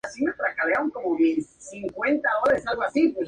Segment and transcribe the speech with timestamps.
[0.01, 3.19] Cuando se le acercaron, intentó atacarlos y fue tiroteado mortalmente.